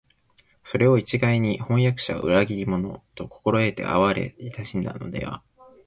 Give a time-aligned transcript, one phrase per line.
[0.63, 5.43] それを一概に「飜訳者は裏切り者」と心得て畏れ謹しんだのでは、